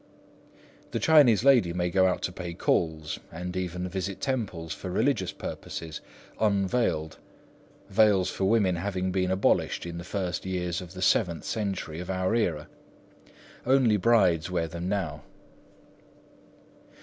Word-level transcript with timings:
The 0.89 0.99
Chinese 0.99 1.43
lady 1.43 1.73
may 1.73 1.91
go 1.91 2.07
out 2.07 2.23
to 2.23 2.31
pay 2.31 2.55
calls, 2.55 3.19
and 3.31 3.55
even 3.55 3.87
visit 3.87 4.19
temples 4.19 4.73
for 4.73 4.89
religious 4.89 5.31
purposes, 5.31 6.01
unveiled, 6.39 7.19
veils 7.87 8.31
for 8.31 8.45
women 8.45 8.77
having 8.77 9.11
been 9.11 9.29
abolished 9.29 9.85
in 9.85 9.99
the 9.99 10.03
first 10.03 10.43
years 10.43 10.81
of 10.81 10.95
the 10.95 11.03
seventh 11.03 11.43
century 11.43 11.99
of 11.99 12.09
our 12.09 12.33
era. 12.33 12.67
Only 13.63 13.95
brides 13.97 14.49
wear 14.49 14.67
them 14.67 14.89
now. 14.89 15.21